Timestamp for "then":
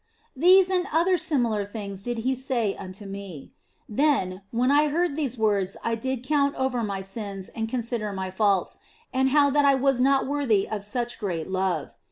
3.87-4.41